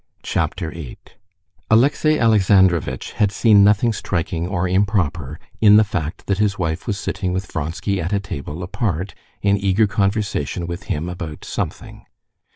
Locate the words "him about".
10.85-11.45